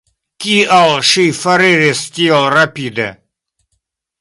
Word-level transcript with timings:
Kial 0.43 0.93
ŝi 1.09 1.25
foriris 1.41 2.01
tiel 2.17 2.49
rapide? 2.57 3.07